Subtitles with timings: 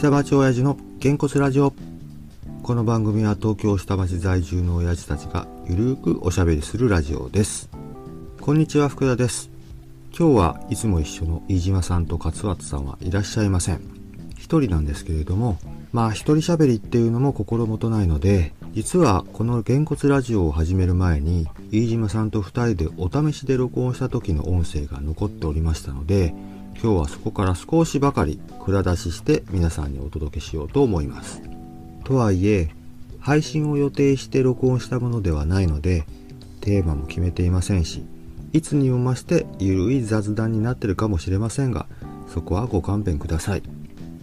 [0.00, 1.74] 下町親父のげんこつラジオ。
[2.62, 7.68] この番組は東京下町在住の親父たちがゆるーくおしゃべりするラジオです。
[8.40, 9.50] こんにちは福田です。
[10.18, 13.82] 今日はいつも一緒の飯島さんと勝俣さんはいらっしゃいません。
[14.38, 15.58] 一人なんですけれども
[15.92, 26.32] まあ一人喋りっていうのも心もとないので実はこのげんこつラジオを始める前に飯島さんと二人でお試しで録音した時の音声が残っておりましたので
[26.82, 31.42] 今日はそこから少しばかり蔵出しして皆さんにお届けしようと思います。
[32.04, 32.70] とはいえ
[33.18, 36.06] 配信を予定して録音したものではないので
[36.62, 38.02] テーマも決めていませんし
[38.54, 41.86] いつにも増してゆるい雑談になってるかもしれませんが
[42.28, 43.62] そこはご勘弁ください。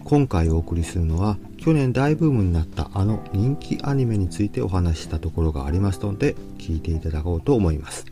[0.02, 8.04] 今回お送りするのは去年大ブームになったあの人気アニメについてお話ししたところがありますので聞いていただこうと思います。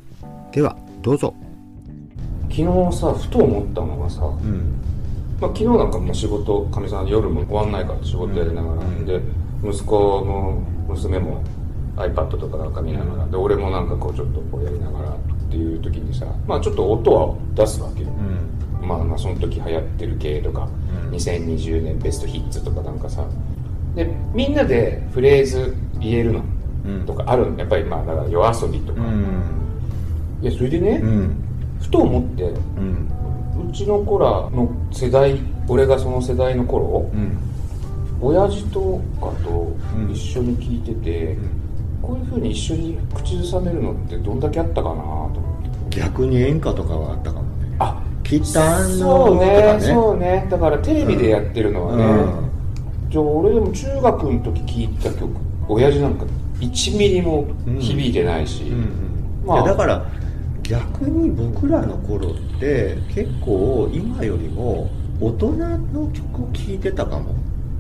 [0.53, 1.46] ではどうぞ。
[2.57, 4.81] 昨日さふと思ったのがさ、うん。
[5.39, 9.21] まあ、昨日なんかもう仕事かみさん夜も終わんないから仕事やりながら、うんで
[9.63, 9.95] 息子
[10.25, 11.43] の娘も
[11.97, 15.17] iPad とかなんか見ながら、で俺もなんかこうちょっとこうやりながらっ
[15.51, 18.89] ていう時にさまあちょっと音は出すわけよ、うん。
[18.89, 20.69] まあまあその時流行ってる系とか、
[21.07, 21.15] うん。
[21.15, 23.27] 2020年ベストヒッツとかなんかさ。
[23.95, 26.45] でみんなでフレーズ言えるの
[26.87, 27.59] うんとかあるの。
[27.59, 29.01] やっぱりまあだから夜遊びとか、
[30.41, 31.46] いやそれでね、うん
[31.81, 33.09] ふと思ってうん。
[33.69, 35.39] うちの子らの世代
[35.69, 37.39] 俺がその世代の頃うん。
[38.21, 40.11] 親父とかとうん。
[40.13, 41.37] 一緒に聞いてて、
[42.03, 45.29] こういうふうに一緒に口ずさめるのってどんだけあったかなと思
[45.87, 46.01] って。
[46.01, 47.77] 逆に演歌とかはあったかもね。
[47.79, 50.47] あきったんのそうねそうね。
[50.51, 52.09] だからテレビでやってるのはね、う
[53.07, 53.11] ん。
[53.11, 55.29] じゃあ俺でも中学の時聴いた曲
[55.69, 56.25] 親父なんか
[56.61, 57.47] 1ミリも
[57.79, 59.63] 響いてないし、うんまあ。
[59.63, 60.05] だから
[60.69, 67.35] 逆に僕らの頃って結構今よりも大人の曲を聴いてたかも。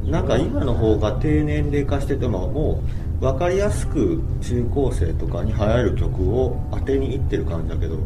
[0.04, 2.82] なんか今の方が低年齢化しててもも
[3.18, 7.98] う分かりやすく中高生とかに流行る曲を当てにいってる感じだけど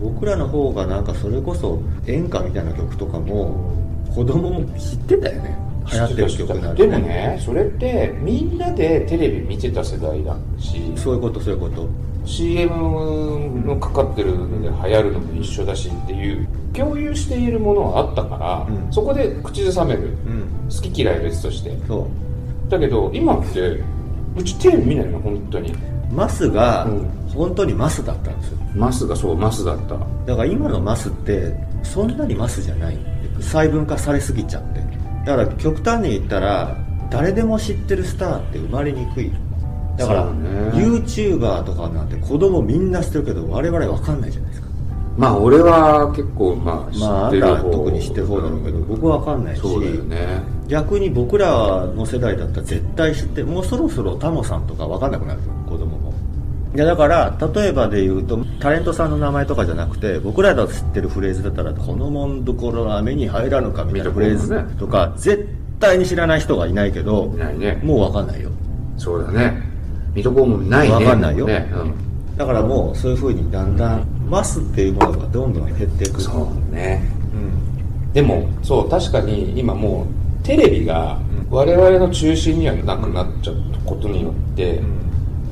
[0.00, 3.72] 僕らの方がなんかそれこそ演歌みたいな曲とかも
[4.12, 5.71] 子供も知ってたよね。
[5.92, 10.92] 流行ってる曲なんでもねそれってみんなでテレビ見てた世代だし。
[10.96, 11.88] そういうことそういうこと。
[12.24, 18.92] CM のかかってるので流行るのも一緒だしっていう共有しているものはあったから、うん。
[18.92, 20.16] そこで口ずさめる。
[20.26, 20.68] うん。
[20.70, 21.76] 好き嫌いは別として。
[21.86, 22.08] そ
[22.68, 22.70] う。
[22.70, 23.82] だけど今って
[24.36, 25.74] うちテレビ見ないの本当に。
[26.12, 27.08] マスがうん。
[27.34, 28.58] 本当にマスだったんですよ。
[28.74, 29.96] マスがそうマスだった。
[30.26, 32.98] だから今のマスってそんなにマスじゃない。
[33.40, 34.81] 細分化されすぎちゃって
[35.24, 36.76] だから極端に言ったら
[37.10, 39.30] 誰でも知ってるスターって生まれにくい。
[39.96, 40.48] だから、ね。
[40.72, 44.68] YouTuber とかなんて子供みんな知ってるけど我々分かんないじゃないですか。
[45.18, 50.42] まあ俺は結構まあ知まああってる方、んたは特に知ってる方だろうけど僕は分かんないしそうだよね。
[50.68, 56.11] 逆に僕らの世代だったら絶対知ってもうそろそろタモさんとか分かんなくなるよ子供も
[56.74, 67.80] いやだから例えばで言うとタレントさんの名前とかじゃなくて僕らが知ってるフレーズだったら「このもんどころは目に入らぬか」みたいなフレーズとか絶対に知らない人がいないけどいないね。
[67.84, 68.50] もう分かんないよ。
[68.96, 69.60] そうだね。
[70.14, 70.94] 水戸黄門ないね。
[70.94, 72.36] 分かんないよ、ねうん。
[72.38, 76.22] だからもうそういうふうにだんだんマスっていうものがどんどん減っていく。
[76.22, 77.02] そうね。
[77.34, 78.12] うん。
[78.14, 80.06] でもそう確かに今も
[80.40, 81.18] うテレビが
[81.50, 81.54] うん。
[81.54, 84.80] 我々の中心にはなくなっちゃったことによって、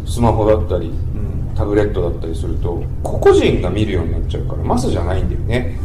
[0.06, 1.09] スマホだったりうん
[1.54, 5.78] タブレットだったりすると個々人が見るようになっちゃうからマスじゃないんだよね。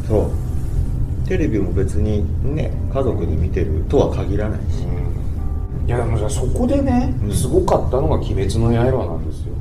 [0.00, 0.06] うん。
[0.06, 1.28] そう。
[1.28, 2.24] テレビも別に
[2.54, 4.84] ね家族で見てるとは限らないし。
[5.86, 7.32] いやでもじゃあそこでね、うん。
[7.32, 9.52] すごかったのが「鬼滅の刃」なんですよ。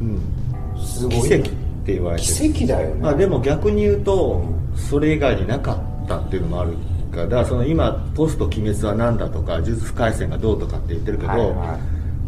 [0.00, 0.80] うん。
[0.82, 1.52] すごい奇跡っ
[1.84, 2.52] て言われてる。
[2.52, 3.00] 奇跡だよね。
[3.00, 4.42] まあでも逆に言うと
[4.74, 6.74] それ以外になかったっていうのもある
[7.10, 11.78] からその今ポスト鬼滅は何だとか呪術廻戦がどうとかって言ってるけど、はいは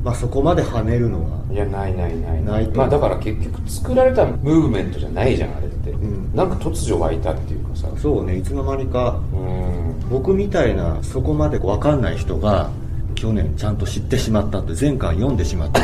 [0.02, 2.42] まあそこまで跳ねるのはいやないないない。
[2.42, 2.78] ないと。
[2.78, 6.34] まあだから結局作られたムーブメントじゃないじゃんあれって、ん。
[6.34, 7.88] なんか突如湧いたっていうかさ。
[7.96, 10.08] そうねいつの間にかうん。
[10.10, 12.70] 僕みたいなそこまで分かんない人が
[13.14, 15.82] 去年ちゃんと知ってしまったって前回読んでしまったっ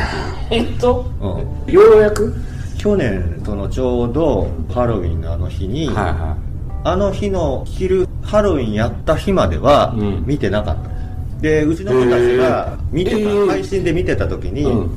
[0.48, 0.64] ていう。
[0.70, 1.72] えっと、うん。
[1.72, 2.34] ようやく？
[2.76, 6.36] 去年そのちょうどハロウィンのあの日に、はいは
[6.84, 10.24] あの日の昼ハロウィンやった日まではうん。
[10.26, 10.90] 見てなかった、
[11.40, 13.46] でうちの子たちが見てた、えー。
[13.46, 14.90] 配信で見てた時に、うん。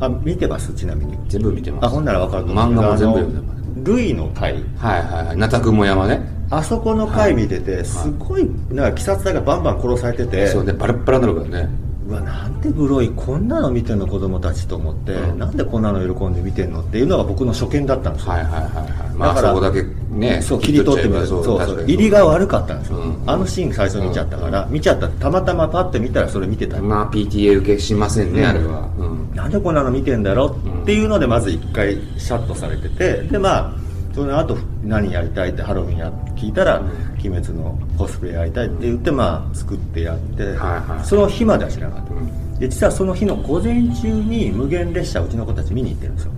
[0.00, 1.18] あ見てますちなみに。
[1.28, 1.86] 全部見てます。
[1.86, 2.64] あほんなら分かると思う。
[2.72, 3.60] 漫画も全部読んでます。
[3.84, 4.54] ルイの回。
[4.54, 4.58] は
[4.98, 5.36] いはいはい。
[5.36, 6.40] なたくも山ね。
[6.50, 15.38] あそこの回見てて、すごいなんか鬼殺隊がバンバン殺されてて、そうねバラッバラになるからねうわなんてグロいこんなの見てんの子供たちと思って、うん。
[15.38, 19.14] なんでこんなの喜んで見てんのっていうのが僕の初見だったんですよ、はいはいはいはい。
[19.14, 21.94] まあだからそこだけねそう切り取ってみるとそそううそう確かに。
[21.94, 23.22] 入りが悪かったんですよ、うん。
[23.26, 28.46] あのシーン最初見ちゃったから、見ちゃったたまたまパッて見たらそれ見てた、まあ PTA 受けしませんね、うん。
[28.46, 33.79] あれは、うん、なんでこんなの見てんだろっていうのでまず一回シャッとされててでまあ
[34.20, 36.82] その後何やりたいってハロウィンや聞いたら
[37.24, 41.06] 「鬼滅のコスプレやりたい」って言ってまあ作ってやって、はいはい。
[41.06, 42.58] その日までは知らなかった、うん。
[42.58, 46.32] で実はその日の午前中に無限列車うちの子たち見に行ってるんですよ。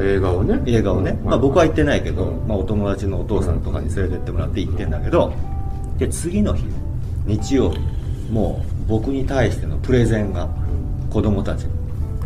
[0.00, 0.62] 映画をね。
[0.66, 1.28] 映画をね、うん。
[1.30, 2.46] まあ、僕は行ってないけど、うん。
[2.46, 5.32] まあ、お友達のお父さんとかに連れてってもらって行ってんだけど
[5.98, 6.64] で次の日
[7.26, 7.80] 日曜日
[8.30, 10.48] もう僕に対してのプレゼンが
[11.10, 11.72] 子供たちに。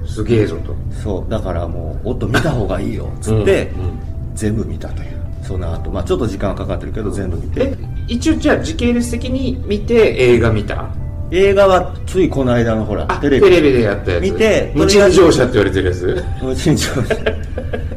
[0.07, 0.77] すげえぞと。
[1.03, 5.09] そうだからもう「おっと見た方がいいよ」っつって、うんうん全部見たという。
[5.43, 5.91] その後。
[5.91, 7.63] まあちょっと時間はかかってるけど全部見て。
[7.63, 7.77] え
[8.09, 10.89] 一応じゃあ時系列的に見て映画見た？
[11.31, 13.49] 映画はついこの間のほらあテレビ。
[13.49, 14.23] でやったやつ。
[14.23, 16.25] 見て無賃乗車って言われてるやつ。
[16.43, 17.15] 無賃乗車。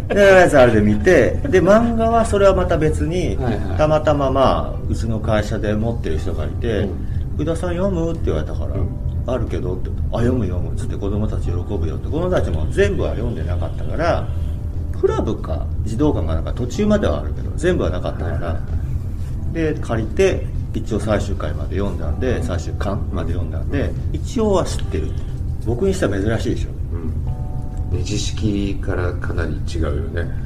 [0.07, 1.31] でやつあれで見て。
[1.49, 3.77] で漫画はそれはまた別に、はいはい。
[3.77, 6.89] たまたままあうちの会社で持ってる人がいてうん
[7.37, 8.87] 「宇田さん読む?」って言われたから「うん。
[9.27, 14.27] あるけど」って「あ読む読む」っつって子供たち喜ぶよって子供たちも全部は読んでなかったから
[14.99, 18.61] クラブか児童館がなんか途中まではあるけど全部はなかったから、
[19.53, 25.11] で借りて一応最終回まで読んだんで最終巻まで読んだんで一応は知ってる
[25.65, 26.69] 僕にしては珍しいでしょ。
[27.91, 27.97] うん。
[27.97, 30.45] ネジ式からかなり違うよね。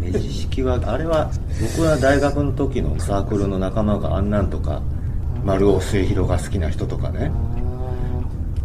[0.00, 1.30] ネジ式はあれは
[1.76, 4.82] 僕は大学の時のサークルの仲間があんなんとか
[5.44, 7.30] 丸尾末広が好きな人とかね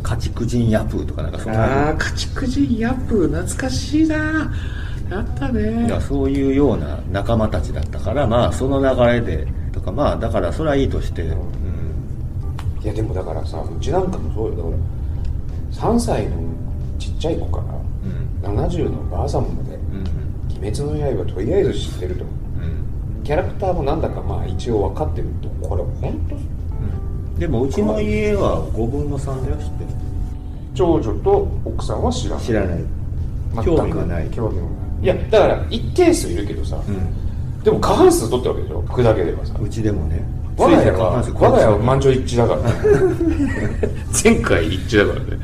[0.04, 1.90] 家畜人ヤプーとかなんかそんあな。
[1.90, 4.54] あ家畜人ヤップ懐かしいな。
[5.10, 9.48] やったいねやそういうような仲間たちだったからまあその流れで。
[9.74, 14.56] とかまあだからそれはいいとして、うん、いやでもだからさうちなんかもそうよ。
[14.56, 14.70] だか
[15.88, 16.38] ら3歳の
[17.00, 17.64] ちっちゃい子から
[18.54, 18.60] うん。
[18.60, 20.04] 70のばあさんまでうん
[20.62, 22.24] 「鬼滅の刃」とりあえず知ってると。
[22.24, 23.24] うん。
[23.24, 27.40] キャラクターもなんだかまあ一応分かってるとこれ本当うん。
[27.40, 29.83] でもうちの家は5分の3だよ知ってる？
[30.74, 32.46] 長女と奥さんは知らない。
[32.46, 32.84] 知らない。
[33.64, 34.30] 興味がない。
[34.30, 34.74] 興味がない。
[35.04, 38.82] いやだから一定数いるけどさ、うでも過半数取ったわけでしょ？
[38.82, 39.54] 服だけではさ。
[39.54, 40.24] んうちでもね。
[40.58, 42.70] 我が家は我が家は満場一致だからね。
[44.24, 45.44] 前回一致だからね。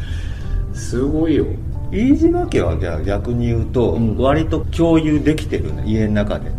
[0.74, 1.46] すごいよ。
[1.92, 4.18] 飯島家はじゃあ逆に言うと、うん。
[4.18, 6.52] 割と共有できてるね家の中で。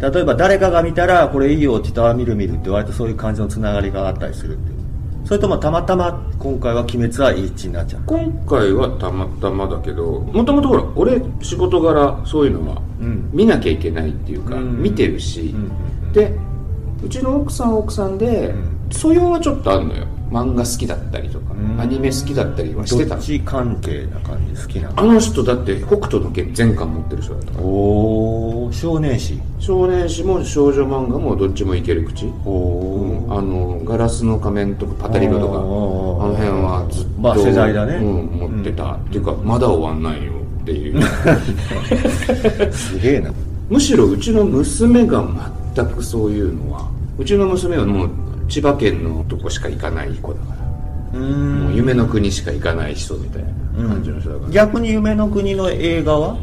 [0.00, 4.83] 例えば誰かが見たらこれいいよって言ったらる見るって割とそういう感じのつながりがあったりするっていう
[5.24, 8.02] それともたまたま今回は鬼滅は一致になっちゃう？
[8.06, 13.30] 今回はたまたまだけどもともとほら俺仕事柄そういうのはうん。
[13.32, 14.82] 見なきゃいけないっていうか、うん。
[14.82, 16.12] 見てるし、うん。
[16.12, 16.36] で
[17.02, 18.92] うちの奥さんは奥さんで、うん。
[18.92, 21.80] 素養はちょっとあるのよ漫画好きだったりとか、うん。
[21.80, 23.20] アニメ好きだったりはしてたの。
[23.20, 24.60] どっち関係な感じ？
[24.60, 27.64] 好きなあの人だって北斗の拳全巻持ってる人だったから。
[27.64, 29.40] おお少年誌。
[29.60, 32.26] 少年誌も少女漫画もどっちもいける口。
[32.44, 37.94] おおあのガラスの仮面とかパタリロとかあの辺はずっと、まあ世代だね。
[37.94, 40.32] うん、持ってた、っていうかまだ終わんないよ
[40.62, 41.00] っていう。
[42.74, 43.30] すげえな。
[43.70, 45.24] むしろうちの娘が
[45.76, 48.10] 全くそういうのはうちの娘はもう
[48.48, 50.54] 千葉県のとこしか行かない子だか
[51.12, 56.36] ら、うもう夢の国しか行かない人みたいな感じの人だから、逆に夢の国の映画は？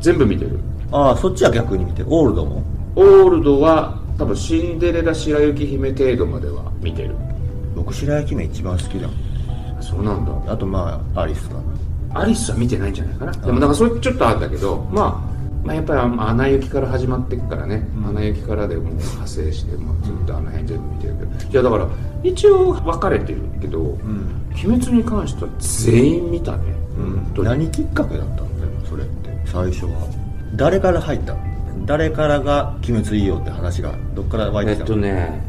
[0.00, 0.58] 全部見てる。
[0.92, 2.06] ああそっちは逆に見てる。
[2.10, 2.62] オールドも？
[2.96, 7.14] オールドは多分シンデレラ白雪姫程度までは見てる。
[7.74, 9.08] 僕白雪姫一番好きだ
[9.80, 10.52] そうなんだ。
[10.52, 11.62] あとまあアリスかな。
[12.20, 18.06] アリスは見てないんじゃないかな、でもなんかそれちょっとあるんだけど、まあ、まあやっぱりあ「アナ雪」から始まっていくからね「うん。
[18.08, 21.50] アナ雪」からでもう派生してもうずっとあの辺全部見てるけど。
[21.50, 21.86] いやだから
[22.22, 23.96] 一応分かれてるけど「うん、
[24.52, 26.58] 鬼滅」に関しては全員見たね、
[26.96, 27.48] 本当に。
[27.48, 28.46] 何きっかけだったんだよ
[28.88, 29.90] それって最初は。
[30.56, 31.34] 誰から入った？
[31.34, 31.38] の
[31.86, 35.42] 誰からが「鬼滅いいよ」って話がどっから湧いえってきたの、とね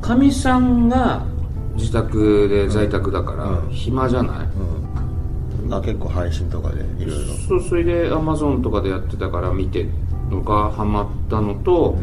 [0.00, 1.22] かみさんが
[1.76, 3.70] 自宅で在宅だからうん。
[3.70, 4.44] 暇じゃない、うん、
[5.70, 7.34] あ結構配信とかでいろいろ。
[7.48, 9.86] そうそれでアマゾンとかでやってたから見て
[10.30, 11.98] のがハマったのと、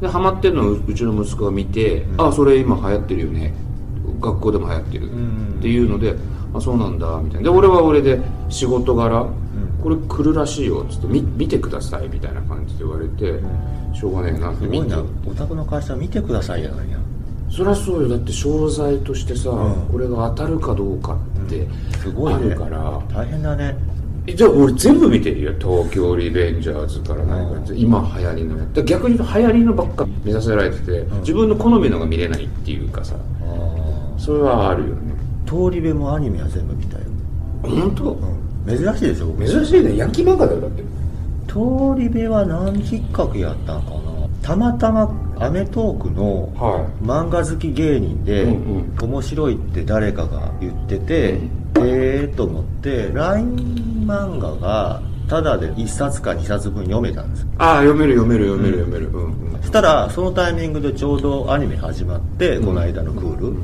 [0.00, 2.20] でハマってるのをううちの息子が見て、うん。
[2.28, 3.54] あそれ今流行ってるよね。
[4.20, 5.54] 学校でも流行ってる、ん。
[5.58, 6.14] っていうので
[6.54, 7.50] あそうなんだみたいな。
[7.50, 9.26] で俺は俺で仕事柄、
[9.82, 13.40] これ来るらしいよっつって見見てくださいみたいな感じで言われて、
[13.94, 14.90] しょうがねえなって見て。
[14.90, 15.04] すごいな。
[15.32, 16.98] お宅の会社見てくださいやないや
[17.50, 18.08] そりゃそうよ。
[18.08, 19.74] だって商材としてさ、うん。
[19.90, 21.66] これが当たるかどうかって
[21.98, 22.40] すごいね。
[22.40, 23.76] あるから、大変だね。
[24.26, 25.52] えじゃあ俺全部見てるよ。
[25.58, 28.82] 東京リベンジャーズから何から今流行りのやつ。
[28.84, 31.20] 逆に言うと流行りのばっか目指せられてて、ん。
[31.20, 33.16] 自分の好みのが見れないっていうかさ。
[33.16, 35.14] あそれはあるよね。
[35.46, 37.04] 通り部もアニメは全部見たよ、
[37.62, 38.12] 本当？
[38.12, 39.44] うん、珍しいでしょ僕。
[39.44, 39.96] 珍しいね。
[39.96, 40.82] ヤンキー漫画だよだって。
[41.48, 41.58] 通
[41.98, 44.00] り部は何きっかけやったんかな。
[44.42, 45.10] たまたま
[45.40, 51.40] 『アメトーーク』のは漫画好き芸人で、うん面白いって誰かが言ってて、
[51.76, 57.48] ええー、と思って LINE 漫画がタダで1冊か2冊分読めたんですよ。
[57.58, 59.08] ああ読める読める読める読める。
[59.08, 63.56] うんうんそしたらそのタイミングでちょうどアニメ始まって、この間のクール、うん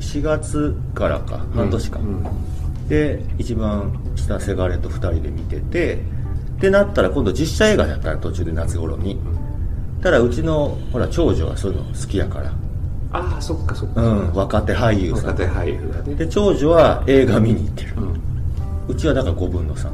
[0.00, 2.24] 4月からか半年か、うん
[2.88, 5.98] で一番下せがれと2人で見てて
[6.56, 9.18] ってなったら今度実写映画やったら途中で夏頃に、
[10.02, 12.52] ただうちのほら長女はそういうの好きやから。
[13.10, 14.02] ああそっかそっか。
[14.02, 15.26] うん若手俳優さん。
[15.26, 16.14] 若手俳優だね。
[16.14, 17.94] で長女は映画見に行ってる。
[17.96, 18.20] うん。
[18.88, 19.90] うちはだから5分の3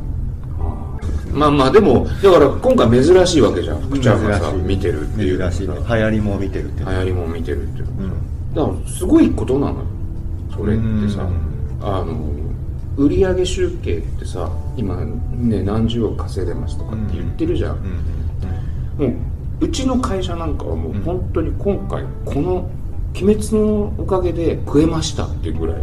[1.33, 3.81] まあまあでもだから今回珍しいわけじゃん。
[3.81, 5.39] 福ちゃんがさ見てるっていう。
[5.39, 5.75] 珍しいね。
[5.77, 6.85] 流行りも見てるって。
[6.85, 7.87] 流行りも見てるっていう。
[7.87, 8.55] うん。
[8.55, 9.87] だからすごいことなのよ。
[10.55, 11.23] それってさ。
[11.23, 11.55] うん。
[11.87, 12.35] あの
[12.97, 17.77] 売上集計ってさ今ね何十億稼いでますとかって言ってるじゃん、
[18.97, 19.13] もう
[19.61, 22.71] うちの会社なんかはもう本当に今回この
[23.15, 25.77] 「鬼滅」のおかげで食えましたっていうぐらい。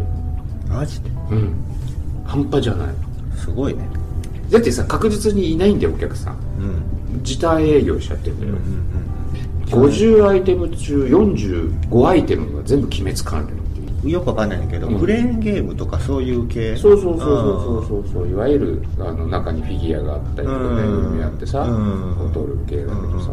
[0.68, 1.10] マジで？
[1.30, 1.54] うん。
[2.24, 2.88] 半端じゃない。
[3.36, 3.88] すごいね。
[4.50, 6.36] だってさ確実にいないんだよお客さん。
[7.14, 7.22] うん。
[7.22, 8.60] 時短営業しちゃってるんだよ、うん
[9.72, 13.48] 50アイテム中45アイテムが全部鬼滅関
[14.02, 15.00] 連よくわかんないけど、うん。
[15.00, 16.76] クレーンゲームとかそういう系？
[16.76, 18.28] そうそうそうそうそうそう。
[18.28, 20.76] いわゆるあの中にフィギュアがあったりとかうん。
[20.76, 22.14] ね海やってさうん。
[22.18, 23.30] ボトル系だけどさ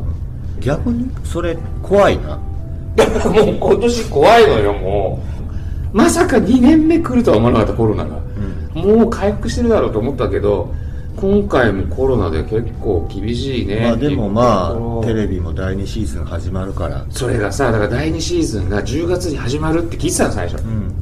[0.59, 2.37] 逆にそれ怖いな。
[2.37, 2.43] も
[3.51, 5.23] う今年怖いのよも
[5.93, 5.97] う。
[5.97, 8.19] まさか2年目来るとは思わなかったコロナが。
[8.73, 10.73] もう回復してるだろうと思ったけど
[11.17, 13.81] 今回もコロナで結構厳しいね。
[13.81, 17.05] まあでもまあテレビビも第2シーズン始まるから。
[17.09, 20.63] それがさだから第2シーズンが10月に始まるって聞いてたの最初。
[20.63, 20.93] うん。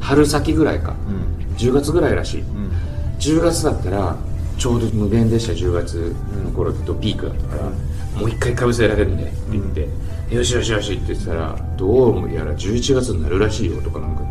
[0.00, 0.94] 春先ぐらいか。
[1.08, 1.56] うん。
[1.56, 2.40] 10月ぐらいらしい。
[2.40, 2.70] うん。
[3.18, 4.16] 10月だったら
[4.56, 7.70] ちょうど無限列車10月の頃とピークだったから、
[8.18, 9.88] もう一回かぶせられるんでって言って、
[10.34, 14.22] よしよしよしって言ってたらどうやら11月になるらしいよとかなんか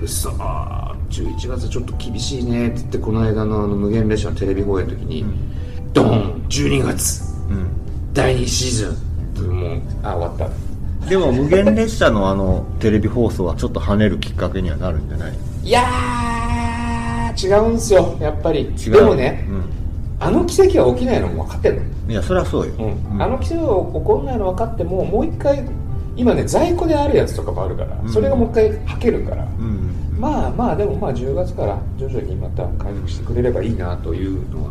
[0.00, 5.24] うっそー11月ちょっと厳しいねって言ってこの間のあの無限列車のテレビ放映の時に、
[5.92, 7.22] ドーン12月。
[7.50, 7.68] うん。
[8.12, 8.92] 第2シー
[9.36, 9.60] ズン。
[9.60, 10.50] もうあ終わっ
[11.02, 11.08] た。
[11.08, 15.34] でも無限列車のあのテレビ放送はちょっと跳ねるきっかけにはなるんじゃない？
[15.62, 18.16] いやー違うんすよ。
[18.20, 18.62] やっぱり。
[18.62, 18.92] 違う？
[18.92, 19.83] でもね、うん
[20.20, 22.12] あの奇跡は起きないのも分かってるの？
[22.12, 23.22] いやそりゃそうよ、うん。
[23.22, 25.68] あの奇跡が起こらないの分かってももう一回
[26.16, 28.12] 今ね在庫であるやつとかもあるから、うん。
[28.12, 30.16] それがもう一回はけるから、うん。
[30.18, 34.70] まあまあでもまあ10月から徐々にまた回復してくれればいいなというのは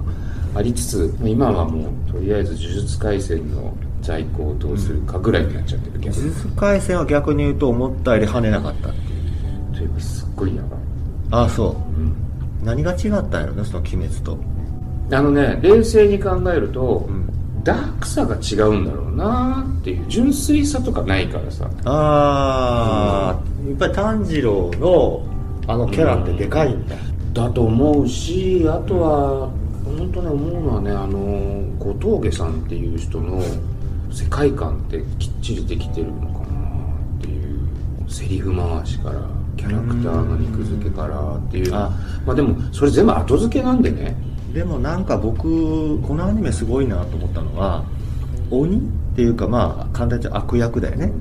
[0.56, 9.02] ありつつ今はもうとりあえず呪術廻戦の在庫をどうするかぐらいになっちゃってる逆に呪術廻戦は逆に言うと思ったより跳ねなかったってい
[9.74, 9.76] う。
[9.76, 10.80] というかすっごいやばい、
[11.32, 11.70] ああそう。
[11.72, 12.16] うん。
[12.64, 14.38] 何が違ったんやろねその鬼滅と
[15.12, 17.24] あのね冷静に考えると、ん。
[17.64, 21.70] ダークさが違うんだろうなっていう純粋さとかないからさ。
[21.86, 25.26] ああ、やっぱり炭治郎の
[25.66, 26.96] あのキャラってでかいんだ、
[27.32, 29.50] だと思うしあとは
[29.86, 33.42] 本当ね思うのはねあの小峠さんっていう人の
[34.12, 36.46] 世界観ってきっちりできてるのかな
[37.18, 39.22] っていうセリフ回しから
[39.56, 41.90] キャラクターの肉付けからっていうあ
[42.26, 44.18] まあでもそれ全部後付けなんでね
[44.54, 47.84] でもなんか僕このアニメすごいなと思ったのは
[48.52, 48.80] 鬼っ
[49.16, 51.12] ていうかまあ簡単に悪役だよね。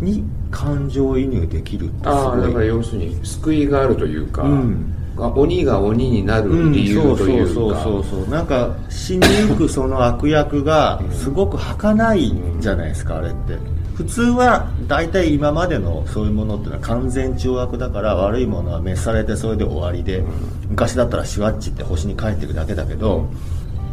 [0.00, 4.94] に感情移入できるってすああだからごい要するに救いがあるというか、うん。
[5.18, 13.58] あ鬼が鬼になる理由というか、そうそうそうそうなんか死にゆくその悪役がすごく儚いじゃないですか、あれって
[14.00, 20.24] 普通は大体今までのそういうものっていうのは完全懲悪だから悪いものは滅されてそれで終わりで、
[20.70, 23.28] 昔だったらシュワッチって星に帰っていくだけだけど、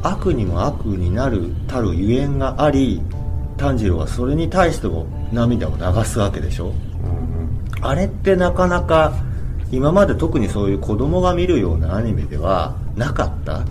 [0.03, 3.01] 悪にも悪になるたるゆえんがあり
[3.57, 6.67] 炭治郎はそれに対しても涙を流すわけでしょ。
[6.67, 6.69] う
[7.81, 7.85] ん。
[7.85, 9.11] あれってなかなか
[9.73, 13.65] 今まで特にそういう子供が見るようなアニメではなかった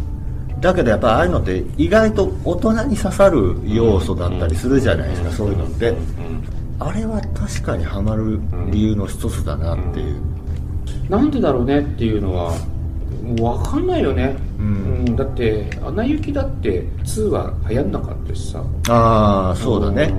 [0.67, 5.91] だけどやっぱああいうのって意外と大人に刺さる要素だったりするじゃないですかそういうのって。
[5.91, 5.97] うん。
[6.79, 10.21] あれは確かにハマる理由の一つだなっていう。
[11.09, 12.53] なんでだろうねっていうのは
[13.37, 15.17] 分かんないよね、うん。
[15.17, 18.63] だって「アナ雪」だって2は流行んなかったしさ。
[18.89, 20.13] ああそうだね。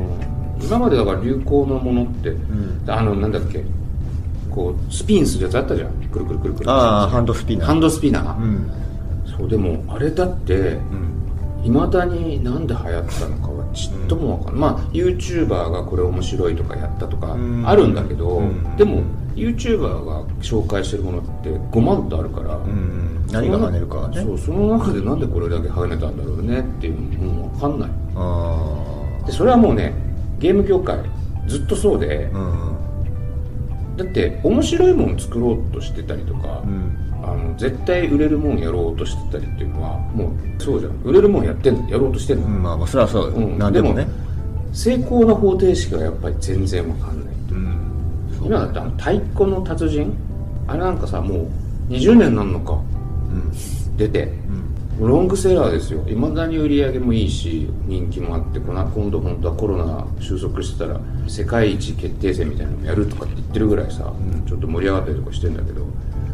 [0.60, 0.66] うん。
[0.66, 2.36] 今までだから流行のものって、ん。
[2.88, 3.63] あのなんだっけ。
[4.50, 5.89] こうスピンするやつあったじゃん。
[6.10, 6.72] くるくるくるくる。
[6.72, 7.68] ああハンドスピナー。
[7.68, 8.72] ハンドスピナー、うん
[9.38, 11.13] そうでもあれだってうん。
[11.63, 17.67] いまだになんで流行ったのかはちっともわかんない、まあ YouTuber がこれ面白いとかやったとかうん。
[17.67, 18.75] あるんだけど、うん。
[18.77, 19.01] でも
[19.36, 23.25] YouTuber が紹介してるものって5万とあるから、うん。
[23.32, 24.22] 何が跳ねるかはね。
[24.22, 27.89] そうその中でなんでこれだけ跳ねたんだろうねっていうのも分かんない。
[28.15, 29.94] あでそれはもうね
[30.39, 31.00] ゲーム業界
[31.48, 32.77] ずっとそうであうん
[33.98, 37.04] だって面白いもの作ろうとしてたりとか、うん。
[37.24, 41.01] あの絶対売れるもんやろうとしてたりっていうのはもうそうじゃん。
[41.04, 41.89] 売れるもんやってんの。
[41.89, 43.58] やろうとしてんの、まあまあそれはそうよ、うん。
[43.58, 44.08] 何でもね。
[44.72, 48.46] 成功の方程式がやっぱり全然分かんないうん。
[48.46, 50.13] 今だってあの太鼓の達人？
[50.68, 51.50] あれなんかさも
[51.89, 53.51] う20年なんのかうん。
[53.98, 54.32] 出て
[55.00, 56.04] ロングセラーですよ。
[56.08, 64.12] いまだに売り上げもいいし人気もあってこの今度本当はコロナ収束してたら世界一決定戦みたいなのもやるとかって言ってるぐらいさ、
[64.48, 65.86] ちょっと盛り上がったりとかしてんだけど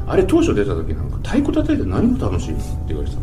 [0.08, 2.58] あれ当初出た時なんか太鼓叩いて何が楽しいの？
[2.58, 3.22] って言われてた。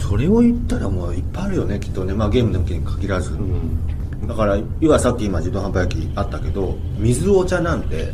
[0.00, 2.12] それを言ったらもういっぱいあるよねきっとね。
[2.12, 4.26] まあゲームでもに限らず、うん。
[4.26, 8.12] だから要はさっき今自動販売機あったけど水お茶なんて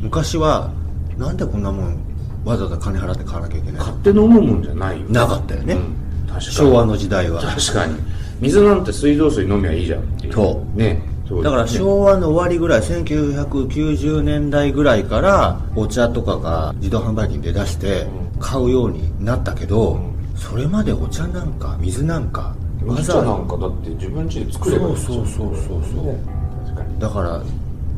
[0.00, 0.72] 昔は
[1.16, 1.96] なんでこんなもん
[2.44, 3.82] わざわざ金払って買わなきゃいけない。
[3.82, 5.06] 買って飲むもんじゃないよ。
[5.08, 6.52] なかったよね、うん確かに。
[6.52, 7.40] 昭和の時代は。
[7.40, 7.96] 確かに。
[8.40, 10.32] 水なんて水道水飲みゃいいじゃんっていう。
[10.32, 10.78] そう。
[10.78, 11.02] ね。
[11.42, 18.06] だからね昭和の終わりぐらい1990年代ぐらいからお茶とかが自動販売機に出だして
[18.38, 19.98] 買うようになったけど、
[20.36, 26.04] それまでお茶なんか水なんかわざわざなわんかだって自分家で作ればいいそうそうそうそうそう。
[26.04, 26.18] ね
[26.66, 27.00] 確かに。
[27.00, 27.42] ざだから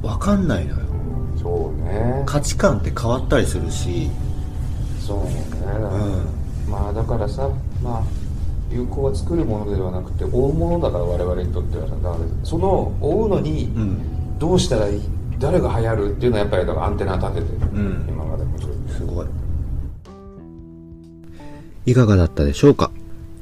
[0.02, 0.86] 分かんないのよ。
[1.42, 2.22] そうね。
[2.26, 4.08] 価値観って変わったりするし
[5.06, 5.46] そうね、
[6.66, 7.48] うまあだからさ
[7.82, 8.02] まあ
[8.70, 14.38] 有効は作るものではなくて追うものだから我々にとってはさだからその追うのにうん。
[14.38, 15.02] どうしたらいい？
[15.38, 18.06] 誰が流行るっていうのはやっぱりだからアンテナ立ててる、ん。
[18.08, 18.66] 今までもす
[19.06, 19.26] ごい。
[21.86, 22.90] いかがだったでしょうか？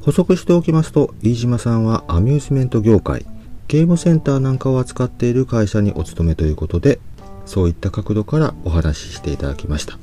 [0.02, 3.24] 補足しておきますと飯島さんはアミューズメント業界
[3.68, 7.00] ゲームセンターなんかを扱っている会社にお勤めということで
[7.46, 9.98] そういった角度からお話ししていただきました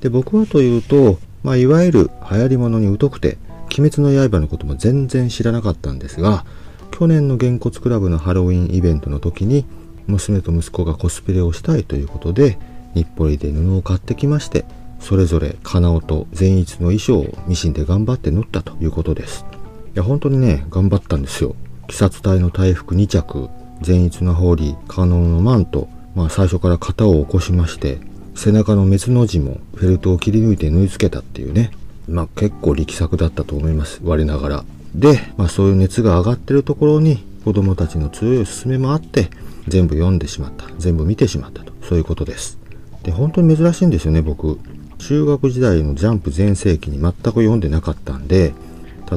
[0.00, 3.38] で僕はというと、まあ、いわゆる流行り物に疎くて
[3.78, 6.44] 鬼滅の刃のことも全然知らなかったんですが
[6.90, 9.64] 去年のげんこつクラブのハロウィンイベントの時に
[10.06, 12.58] 娘と息子がコスプレをしたいということで
[12.94, 14.64] 日暮里で布を買ってきまして
[14.98, 19.46] それぞれ金尾と善逸の衣装をミシンで頑張って縫ったということです。
[19.94, 21.56] いや本当にね頑張ったんですよ。
[21.84, 23.48] 鬼殺隊の大服2着
[23.80, 27.98] 善逸の羽織金尾のマントまあ最初から型を起こしまして
[28.40, 31.72] 背中の滅の字もフェルトを切り抜いて縫い付けたっていうね。
[32.08, 34.00] まあ結構力作だったと思います。
[34.02, 34.64] 我ながら。
[34.94, 39.28] で、まあ、そういう熱が上がってるところに子供たちの強い勧めもあって
[39.68, 40.64] 全部読んでしまった。
[40.78, 41.74] 全部見てしまったと。
[41.82, 42.58] そういうことです。
[43.02, 44.58] で本当に珍しいんですよね僕。
[44.96, 48.52] 中学時代のジャンプ全盛期に全く読んでなかったんで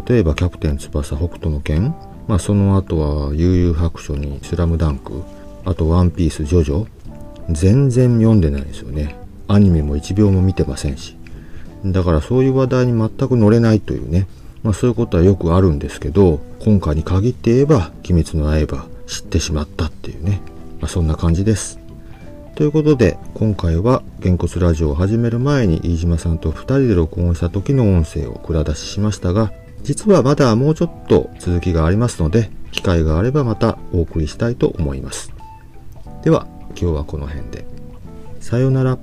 [0.08, 1.94] 例えばキャプテン翼北斗の拳
[2.28, 5.24] まあその後は悠々白書にスラムダンク
[5.66, 6.88] あとワンピースジョジョ。
[7.49, 9.15] 全然読んでないですよね。
[9.47, 11.15] アニメも1秒も見てませんし。
[11.86, 14.27] だからそういう話題に全く乗れないというね。
[14.63, 20.41] まあそういうことはよくあるんですけど今回に限って言えば鬼滅の刃知ってしまったっていうね。
[20.79, 21.79] まあそんな感じです。
[22.56, 29.51] ということで今回はげんこつラジオを始める前に飯島さんと2人で録音した時の音声を蔵出ししましたが
[29.82, 35.34] 実はまだもうちょっと続きがありますので機会があればまたお送りしたいと思います。
[36.23, 37.66] では今日はこの辺で。
[38.40, 38.98] さようなら。